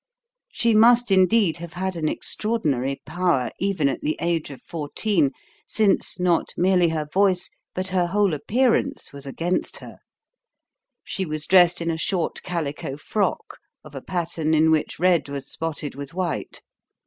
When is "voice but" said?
7.05-7.89